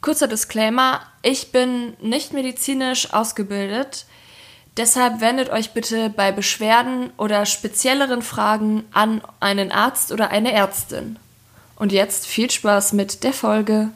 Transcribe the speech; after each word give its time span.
Kurzer 0.00 0.28
Disclaimer, 0.28 1.00
ich 1.22 1.52
bin 1.52 1.94
nicht 2.00 2.32
medizinisch 2.32 3.12
ausgebildet. 3.12 4.06
Deshalb 4.76 5.20
wendet 5.20 5.50
euch 5.50 5.72
bitte 5.72 6.08
bei 6.08 6.32
Beschwerden 6.32 7.10
oder 7.18 7.44
spezielleren 7.44 8.22
Fragen 8.22 8.84
an 8.92 9.20
einen 9.40 9.72
Arzt 9.72 10.10
oder 10.12 10.30
eine 10.30 10.52
Ärztin. 10.52 11.18
Und 11.76 11.92
jetzt 11.92 12.26
viel 12.26 12.50
Spaß 12.50 12.94
mit 12.94 13.24
der 13.24 13.32
Folge. 13.32 13.90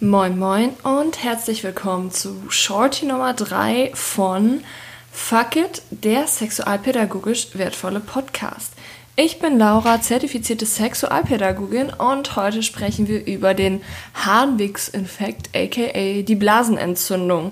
Moin 0.00 0.38
Moin 0.38 0.70
und 0.84 1.24
herzlich 1.24 1.64
willkommen 1.64 2.12
zu 2.12 2.40
Shorty 2.50 3.04
Nummer 3.04 3.34
3 3.34 3.90
von 3.94 4.60
Fuck 5.10 5.56
It, 5.56 5.82
der 5.90 6.28
sexualpädagogisch 6.28 7.48
wertvolle 7.54 7.98
Podcast. 7.98 8.74
Ich 9.16 9.40
bin 9.40 9.58
Laura, 9.58 10.00
zertifizierte 10.00 10.66
Sexualpädagogin 10.66 11.90
und 11.90 12.36
heute 12.36 12.62
sprechen 12.62 13.08
wir 13.08 13.26
über 13.26 13.54
den 13.54 13.80
Harnwegsinfekt 14.14 15.50
aka 15.56 16.22
die 16.22 16.36
Blasenentzündung. 16.36 17.50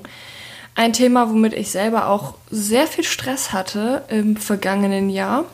Ein 0.77 0.93
Thema, 0.93 1.29
womit 1.29 1.53
ich 1.53 1.73
selber 1.73 2.09
auch 2.09 2.35
sehr 2.49 2.87
viel 2.87 3.03
Stress 3.03 3.53
hatte 3.53 4.05
im 4.09 4.37
vergangenen 4.37 5.11
Jahr. 5.11 5.47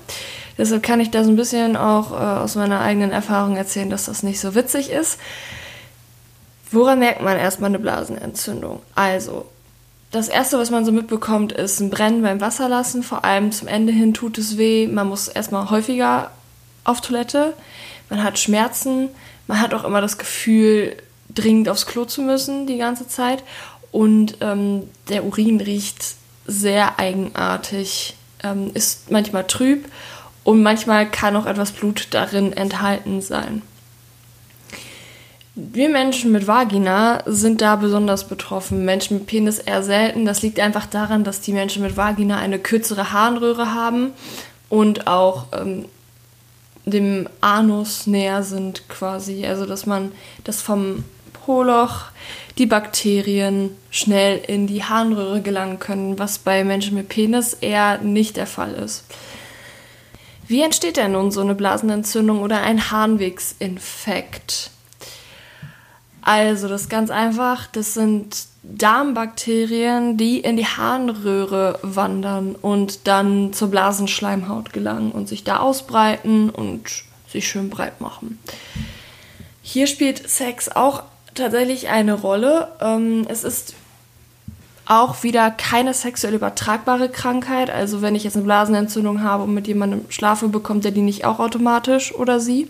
Deshalb 0.58 0.82
kann 0.82 1.00
ich 1.00 1.10
da 1.10 1.24
so 1.24 1.30
ein 1.30 1.36
bisschen 1.36 1.74
auch 1.78 2.12
äh, 2.12 2.40
aus 2.40 2.54
meiner 2.54 2.82
eigenen 2.82 3.12
Erfahrung 3.12 3.56
erzählen, 3.56 3.88
dass 3.88 4.04
das 4.04 4.22
nicht 4.22 4.40
so 4.40 4.54
witzig 4.54 4.90
ist. 4.90 5.18
Woran 6.72 6.98
merkt 6.98 7.22
man 7.22 7.36
erstmal 7.36 7.68
eine 7.68 7.78
Blasenentzündung? 7.78 8.80
Also, 8.94 9.46
das 10.10 10.28
erste, 10.28 10.58
was 10.58 10.70
man 10.70 10.84
so 10.84 10.92
mitbekommt, 10.92 11.52
ist 11.52 11.80
ein 11.80 11.90
Brennen 11.90 12.22
beim 12.22 12.40
Wasserlassen. 12.40 13.02
Vor 13.02 13.24
allem 13.24 13.52
zum 13.52 13.68
Ende 13.68 13.92
hin 13.92 14.14
tut 14.14 14.38
es 14.38 14.58
weh. 14.58 14.86
Man 14.86 15.08
muss 15.08 15.28
erstmal 15.28 15.70
häufiger 15.70 16.30
auf 16.84 17.00
Toilette. 17.00 17.54
Man 18.10 18.22
hat 18.22 18.38
Schmerzen. 18.38 19.08
Man 19.46 19.60
hat 19.60 19.74
auch 19.74 19.84
immer 19.84 20.00
das 20.00 20.18
Gefühl, 20.18 20.96
dringend 21.34 21.68
aufs 21.68 21.86
Klo 21.86 22.04
zu 22.04 22.22
müssen 22.22 22.66
die 22.66 22.78
ganze 22.78 23.08
Zeit. 23.08 23.42
Und 23.90 24.38
ähm, 24.40 24.88
der 25.08 25.24
Urin 25.24 25.60
riecht 25.60 26.16
sehr 26.46 26.98
eigenartig, 26.98 28.16
ähm, 28.42 28.70
ist 28.74 29.10
manchmal 29.10 29.46
trüb 29.46 29.86
und 30.44 30.62
manchmal 30.62 31.08
kann 31.08 31.36
auch 31.36 31.46
etwas 31.46 31.72
Blut 31.72 32.08
darin 32.10 32.52
enthalten 32.52 33.20
sein. 33.20 33.62
Wir 35.54 35.90
Menschen 35.90 36.32
mit 36.32 36.46
Vagina 36.46 37.22
sind 37.26 37.60
da 37.60 37.76
besonders 37.76 38.26
betroffen. 38.26 38.86
Menschen 38.86 39.18
mit 39.18 39.26
Penis 39.26 39.58
eher 39.58 39.82
selten. 39.82 40.24
Das 40.24 40.40
liegt 40.40 40.58
einfach 40.58 40.86
daran, 40.86 41.24
dass 41.24 41.42
die 41.42 41.52
Menschen 41.52 41.82
mit 41.82 41.96
Vagina 41.96 42.38
eine 42.38 42.58
kürzere 42.58 43.12
Harnröhre 43.12 43.74
haben 43.74 44.12
und 44.70 45.06
auch 45.08 45.46
ähm, 45.52 45.84
dem 46.86 47.28
Anus 47.42 48.06
näher 48.06 48.42
sind 48.42 48.88
quasi. 48.88 49.44
Also 49.46 49.66
dass 49.66 49.84
man 49.84 50.12
das 50.44 50.62
vom 50.62 51.04
Poloch 51.44 52.06
die 52.56 52.66
Bakterien 52.66 53.76
schnell 53.90 54.38
in 54.46 54.66
die 54.66 54.84
Harnröhre 54.84 55.42
gelangen 55.42 55.78
können, 55.78 56.18
was 56.18 56.38
bei 56.38 56.64
Menschen 56.64 56.96
mit 56.96 57.10
Penis 57.10 57.52
eher 57.52 57.98
nicht 57.98 58.38
der 58.38 58.46
Fall 58.46 58.72
ist. 58.72 59.04
Wie 60.48 60.62
entsteht 60.62 60.96
denn 60.96 61.12
nun 61.12 61.30
so 61.30 61.42
eine 61.42 61.54
Blasenentzündung 61.54 62.40
oder 62.40 62.62
ein 62.62 62.90
Harnwegsinfekt? 62.90 64.71
Also, 66.22 66.68
das 66.68 66.82
ist 66.82 66.88
ganz 66.88 67.10
einfach. 67.10 67.66
Das 67.66 67.94
sind 67.94 68.46
Darmbakterien, 68.62 70.16
die 70.16 70.38
in 70.38 70.56
die 70.56 70.66
Harnröhre 70.66 71.80
wandern 71.82 72.54
und 72.54 73.08
dann 73.08 73.52
zur 73.52 73.68
Blasenschleimhaut 73.68 74.72
gelangen 74.72 75.10
und 75.10 75.28
sich 75.28 75.42
da 75.42 75.58
ausbreiten 75.58 76.48
und 76.48 76.88
sich 77.28 77.48
schön 77.48 77.70
breit 77.70 78.00
machen. 78.00 78.38
Hier 79.62 79.86
spielt 79.88 80.28
Sex 80.28 80.68
auch 80.68 81.02
tatsächlich 81.34 81.88
eine 81.88 82.14
Rolle. 82.14 82.68
Ähm, 82.80 83.26
es 83.28 83.42
ist 83.42 83.74
auch 84.86 85.22
wieder 85.22 85.50
keine 85.50 85.94
sexuell 85.94 86.34
übertragbare 86.34 87.08
Krankheit. 87.08 87.70
Also 87.70 88.02
wenn 88.02 88.14
ich 88.14 88.24
jetzt 88.24 88.36
eine 88.36 88.44
Blasenentzündung 88.44 89.22
habe 89.22 89.44
und 89.44 89.54
mit 89.54 89.66
jemandem 89.66 90.04
schlafe, 90.08 90.48
bekommt 90.48 90.84
er 90.84 90.90
die 90.90 91.00
nicht 91.00 91.24
auch 91.24 91.38
automatisch 91.40 92.14
oder 92.14 92.38
sie. 92.38 92.68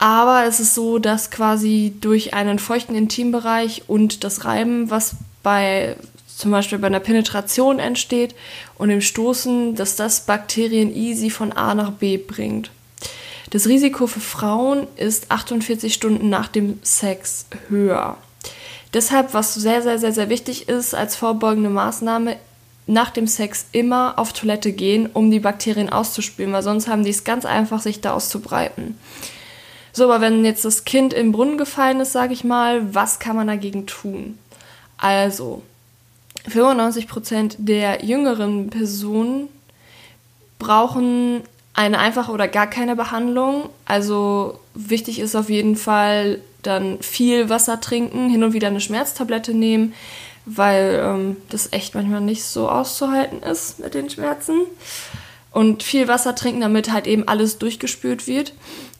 Aber 0.00 0.46
es 0.46 0.60
ist 0.60 0.74
so, 0.74 0.98
dass 0.98 1.30
quasi 1.30 1.92
durch 2.00 2.32
einen 2.32 2.58
feuchten 2.58 2.94
Intimbereich 2.94 3.82
und 3.86 4.24
das 4.24 4.46
Reiben, 4.46 4.88
was 4.88 5.16
bei 5.42 5.94
zum 6.38 6.50
Beispiel 6.50 6.78
bei 6.78 6.86
einer 6.86 7.00
Penetration 7.00 7.78
entsteht 7.78 8.34
und 8.78 8.88
dem 8.88 9.02
Stoßen, 9.02 9.74
dass 9.74 9.96
das 9.96 10.22
Bakterien 10.22 10.96
easy 10.96 11.28
von 11.28 11.52
A 11.52 11.74
nach 11.74 11.90
B 11.90 12.16
bringt. 12.16 12.70
Das 13.50 13.66
Risiko 13.66 14.06
für 14.06 14.20
Frauen 14.20 14.86
ist 14.96 15.30
48 15.30 15.92
Stunden 15.92 16.30
nach 16.30 16.48
dem 16.48 16.78
Sex 16.82 17.44
höher. 17.68 18.16
Deshalb, 18.94 19.34
was 19.34 19.52
sehr, 19.52 19.82
sehr, 19.82 19.98
sehr, 19.98 20.12
sehr 20.12 20.30
wichtig 20.30 20.66
ist 20.66 20.94
als 20.94 21.14
vorbeugende 21.14 21.68
Maßnahme, 21.68 22.38
nach 22.86 23.10
dem 23.10 23.26
Sex 23.26 23.66
immer 23.72 24.18
auf 24.18 24.32
Toilette 24.32 24.72
gehen, 24.72 25.10
um 25.12 25.30
die 25.30 25.40
Bakterien 25.40 25.90
auszuspülen, 25.90 26.54
weil 26.54 26.62
sonst 26.62 26.88
haben 26.88 27.04
die 27.04 27.10
es 27.10 27.24
ganz 27.24 27.44
einfach, 27.44 27.82
sich 27.82 28.00
da 28.00 28.14
auszubreiten. 28.14 28.96
So, 29.92 30.04
aber 30.04 30.20
wenn 30.20 30.44
jetzt 30.44 30.64
das 30.64 30.84
Kind 30.84 31.12
im 31.12 31.32
Brunnen 31.32 31.58
gefallen 31.58 32.00
ist, 32.00 32.12
sage 32.12 32.32
ich 32.32 32.44
mal, 32.44 32.94
was 32.94 33.18
kann 33.18 33.36
man 33.36 33.46
dagegen 33.46 33.86
tun? 33.86 34.38
Also, 34.98 35.62
95% 36.48 37.56
der 37.58 38.04
jüngeren 38.04 38.70
Personen 38.70 39.48
brauchen 40.58 41.42
eine 41.74 41.98
einfache 41.98 42.32
oder 42.32 42.48
gar 42.48 42.66
keine 42.66 42.96
Behandlung. 42.96 43.70
Also 43.84 44.60
wichtig 44.74 45.18
ist 45.18 45.34
auf 45.34 45.48
jeden 45.50 45.76
Fall 45.76 46.40
dann 46.62 47.00
viel 47.00 47.48
Wasser 47.48 47.80
trinken, 47.80 48.28
hin 48.28 48.44
und 48.44 48.52
wieder 48.52 48.68
eine 48.68 48.80
Schmerztablette 48.80 49.54
nehmen, 49.54 49.94
weil 50.44 51.00
ähm, 51.02 51.36
das 51.48 51.72
echt 51.72 51.94
manchmal 51.94 52.20
nicht 52.20 52.44
so 52.44 52.68
auszuhalten 52.68 53.42
ist 53.42 53.78
mit 53.78 53.94
den 53.94 54.10
Schmerzen. 54.10 54.62
Und 55.52 55.82
viel 55.82 56.06
Wasser 56.06 56.34
trinken, 56.34 56.60
damit 56.60 56.92
halt 56.92 57.06
eben 57.06 57.26
alles 57.26 57.58
durchgespült 57.58 58.26
wird. 58.28 58.52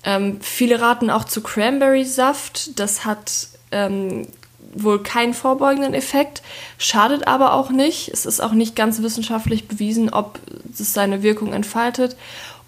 Ähm, 0.04 0.38
viele 0.40 0.80
raten 0.80 1.10
auch 1.10 1.24
zu 1.24 1.42
Cranberry-Saft. 1.42 2.78
Das 2.78 3.04
hat 3.04 3.48
ähm, 3.70 4.26
wohl 4.72 5.02
keinen 5.02 5.34
vorbeugenden 5.34 5.94
Effekt, 5.94 6.42
schadet 6.78 7.26
aber 7.26 7.54
auch 7.54 7.70
nicht. 7.70 8.08
Es 8.08 8.26
ist 8.26 8.40
auch 8.40 8.52
nicht 8.52 8.76
ganz 8.76 9.02
wissenschaftlich 9.02 9.68
bewiesen, 9.68 10.10
ob 10.10 10.38
es 10.72 10.92
seine 10.92 11.22
Wirkung 11.22 11.52
entfaltet. 11.52 12.16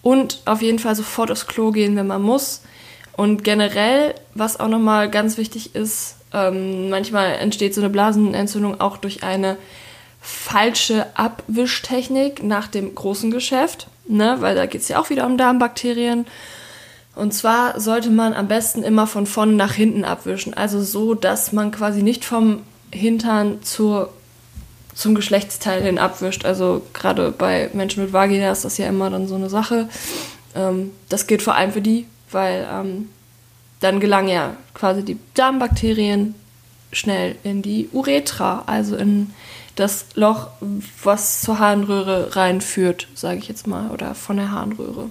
Und 0.03 0.43
auf 0.47 0.63
jeden 0.63 0.81
Fall 0.81 0.97
sofort 0.97 1.31
aufs 1.31 1.47
Klo 1.47 1.71
gehen, 1.71 1.97
wenn 1.97 2.09
man 2.09 2.23
muss. 2.23 2.63
Und 3.17 3.45
generell, 3.45 4.15
was 4.35 4.59
auch 4.59 4.69
nochmal 4.69 5.09
ganz 5.09 5.37
wichtig 5.37 5.75
ist, 5.75 6.17
ähm, 6.33 6.91
manchmal 6.91 7.35
entsteht 7.35 7.75
so 7.75 7.81
eine 7.81 7.91
Blasenentzündung 7.91 8.81
auch 8.81 8.97
durch 8.97 9.23
eine 9.23 9.57
falsche 10.21 11.07
Abwischtechnik 11.17 12.43
nach 12.43 12.69
dem 12.69 12.95
großen 12.95 13.31
Geschäft, 13.31 13.89
ne? 14.07 14.37
weil 14.41 14.55
da 14.55 14.67
geht 14.67 14.81
es 14.81 14.89
ja 14.89 14.99
auch 14.99 15.11
wieder 15.11 15.27
um 15.27 15.37
Darmbakterien. 15.37 16.27
Und 17.15 17.35
zwar 17.35 17.79
sollte 17.79 18.11
man 18.11 18.33
am 18.33 18.49
besten 18.49 18.83
immer 18.83 19.07
von 19.07 19.27
vorne 19.27 19.53
nach 19.53 19.75
hinten 19.75 20.05
abwischen. 20.05 20.55
Also 20.55 20.83
so, 20.83 21.15
dass 21.15 21.53
man 21.53 21.71
quasi 21.71 22.03
nicht 22.03 22.25
vom 22.25 22.63
Hintern 22.91 23.63
zur, 23.63 24.13
zum 24.95 25.15
Geschlechtsteil 25.15 25.83
hin 25.83 25.99
abwischt. 25.99 26.45
Also 26.45 26.83
gerade 26.95 27.31
bei 27.31 27.71
Menschen 27.75 28.03
mit 28.03 28.13
Vagina 28.13 28.51
ist 28.51 28.65
das 28.65 28.79
ja 28.79 28.89
immer 28.89 29.11
dann 29.11 29.29
so 29.29 29.35
eine 29.35 29.51
Sache. 29.51 29.89
Ähm, 30.55 30.91
das 31.09 31.27
gilt 31.27 31.43
vor 31.43 31.55
allem 31.55 31.73
für 31.73 31.83
die, 31.83 32.07
weil 32.31 32.67
ähm, 32.71 33.09
dann 33.81 34.01
gelangen 34.01 34.29
ja 34.29 34.57
quasi 34.75 35.05
die 35.05 35.19
Darmbakterien 35.35 36.35
schnell 36.93 37.37
in 37.43 37.63
die 37.63 37.89
Uretra, 37.93 38.65
also 38.67 38.97
in 38.97 39.31
das 39.77 40.07
Loch, 40.15 40.49
was 41.03 41.41
zur 41.41 41.59
Harnröhre 41.59 42.37
reinführt, 42.37 43.09
sage 43.15 43.39
ich 43.39 43.49
jetzt 43.49 43.67
mal, 43.67 43.91
oder 43.91 44.15
von 44.15 44.37
der 44.37 44.53
Harnröhre. 44.53 45.09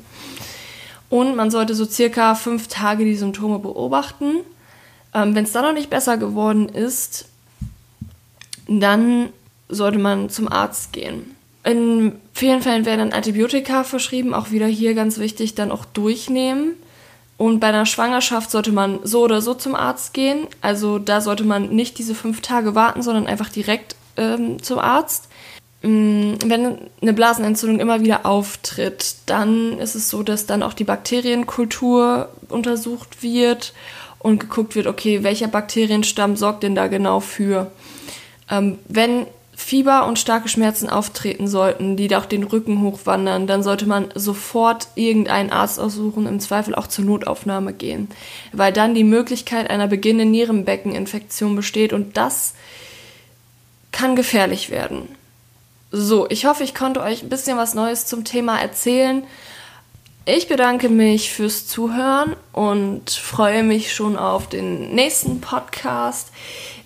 Und 1.12 1.36
man 1.36 1.52
sollte 1.52 1.76
so 1.76 1.86
circa 1.86 2.36
fünf 2.36 2.68
Tage 2.70 3.04
die 3.04 3.18
Symptome 3.18 3.60
beobachten. 3.60 4.38
Ähm, 5.14 5.36
Wenn 5.36 5.44
es 5.44 5.52
dann 5.52 5.66
noch 5.66 5.74
nicht 5.74 5.90
besser 5.90 6.18
geworden 6.18 6.70
ist, 6.70 7.26
dann 8.68 9.30
sollte 9.68 10.00
man 10.00 10.30
zum 10.30 10.50
Arzt 10.52 10.94
gehen. 10.94 11.36
In 11.66 12.14
vielen 12.34 12.62
Fällen 12.62 12.86
werden 12.86 13.00
dann 13.00 13.14
Antibiotika 13.14 13.84
verschrieben, 13.84 14.34
auch 14.34 14.52
wieder 14.52 14.68
hier 14.68 14.94
ganz 14.94 15.20
wichtig, 15.20 15.54
dann 15.54 15.72
auch 15.72 15.84
durchnehmen. 15.84 16.76
Und 17.38 17.60
bei 17.60 17.68
einer 17.68 17.86
Schwangerschaft 17.86 18.50
sollte 18.50 18.72
man 18.72 19.00
so 19.04 19.22
oder 19.22 19.42
so 19.42 19.54
zum 19.54 19.76
Arzt 19.76 20.14
gehen. 20.14 20.48
Also 20.62 20.98
da 20.98 21.20
sollte 21.20 21.44
man 21.44 21.70
nicht 21.70 21.98
diese 21.98 22.16
fünf 22.16 22.40
Tage 22.40 22.74
warten, 22.74 23.02
sondern 23.02 23.28
einfach 23.28 23.50
direkt 23.50 23.98
ähm, 24.16 24.64
zum 24.64 24.80
Arzt. 24.80 25.28
Mm, 25.82 26.34
wenn 26.46 26.78
eine 27.02 27.14
Blasenentzündung 27.14 27.80
immer 27.80 28.02
wieder 28.02 28.26
auftritt, 28.26 29.16
dann 29.26 29.80
ist 29.80 29.96
es 29.96 30.10
so, 30.10 30.22
dass 30.22 30.46
dann 30.46 30.64
auch 30.64 30.74
die 30.74 30.84
Bakterienkultur 30.84 32.30
untersucht 32.50 33.24
wird 33.24 33.74
und 34.20 34.40
geguckt 34.40 34.76
wird, 34.76 34.88
okay, 34.88 35.24
welcher 35.24 35.48
Bakterienstamm 35.48 36.36
sorgt 36.36 36.64
denn 36.64 36.76
da 36.76 36.88
genau 36.88 37.20
für. 37.20 37.72
Ähm, 38.50 38.78
wenn 38.88 39.26
Fieber 39.56 40.08
und 40.08 40.20
starke 40.20 40.50
Schmerzen 40.50 40.90
auftreten 40.90 41.48
sollten, 41.48 41.96
die 41.96 42.14
auch 42.16 42.26
den 42.26 42.44
Rücken 42.44 42.82
hochwandern, 42.82 43.48
dann 43.48 43.64
sollte 43.64 43.86
man 43.86 44.10
sofort 44.16 44.88
irgendeinen 44.96 45.52
Arzt 45.52 45.80
aussuchen, 45.80 46.26
im 46.26 46.40
Zweifel 46.40 46.76
auch 46.76 46.88
zur 46.88 47.06
Notaufnahme 47.06 47.74
gehen, 47.74 48.10
weil 48.54 48.74
dann 48.74 48.96
die 48.96 49.04
Möglichkeit 49.04 49.70
einer 49.70 49.88
beginnenden 49.88 50.32
Nierenbeckeninfektion 50.32 51.56
besteht 51.56 51.94
und 51.94 52.18
das 52.18 52.54
kann 53.92 54.16
gefährlich 54.16 54.72
werden. 54.72 55.08
So, 55.94 56.26
ich 56.30 56.46
hoffe, 56.46 56.64
ich 56.64 56.74
konnte 56.74 57.02
euch 57.02 57.22
ein 57.22 57.28
bisschen 57.28 57.58
was 57.58 57.74
Neues 57.74 58.06
zum 58.06 58.24
Thema 58.24 58.58
erzählen. 58.58 59.26
Ich 60.24 60.48
bedanke 60.48 60.88
mich 60.88 61.34
fürs 61.34 61.68
Zuhören 61.68 62.38
und 62.54 63.10
freue 63.10 63.64
mich 63.64 63.94
schon 63.94 64.16
auf 64.16 64.48
den 64.48 64.96
nächsten 64.96 65.42
Podcast. 65.42 66.30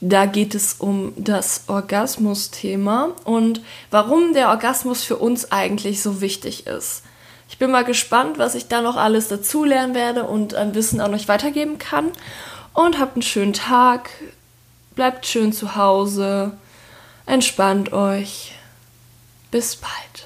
Da 0.01 0.25
geht 0.25 0.55
es 0.55 0.73
um 0.75 1.13
das 1.17 1.65
Orgasmus-Thema 1.67 3.09
und 3.25 3.61
warum 3.91 4.33
der 4.33 4.49
Orgasmus 4.49 5.03
für 5.03 5.17
uns 5.17 5.51
eigentlich 5.51 6.01
so 6.01 6.19
wichtig 6.19 6.65
ist. 6.65 7.03
Ich 7.47 7.59
bin 7.59 7.69
mal 7.69 7.83
gespannt, 7.83 8.39
was 8.39 8.55
ich 8.55 8.69
da 8.69 8.81
noch 8.81 8.95
alles 8.95 9.27
dazulernen 9.27 9.93
werde 9.93 10.23
und 10.23 10.55
an 10.55 10.73
Wissen 10.73 10.99
auch 10.99 11.09
noch 11.09 11.27
weitergeben 11.27 11.77
kann. 11.77 12.11
Und 12.73 12.99
habt 12.99 13.15
einen 13.15 13.21
schönen 13.21 13.53
Tag, 13.53 14.09
bleibt 14.95 15.27
schön 15.27 15.53
zu 15.53 15.75
Hause, 15.75 16.53
entspannt 17.27 17.93
euch. 17.93 18.54
Bis 19.51 19.75
bald. 19.75 20.24